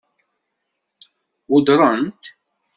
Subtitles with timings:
[1.49, 2.23] Weddṛen-t?